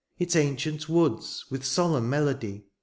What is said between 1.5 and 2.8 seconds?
with solenm melody.